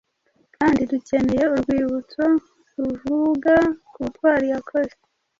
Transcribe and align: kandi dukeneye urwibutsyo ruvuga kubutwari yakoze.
kandi 0.55 0.81
dukeneye 0.91 1.45
urwibutsyo 1.55 2.23
ruvuga 2.85 3.55
kubutwari 3.91 4.45
yakoze. 4.53 4.95